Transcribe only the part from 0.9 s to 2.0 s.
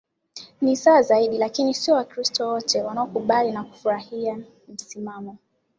zaidi Lakini si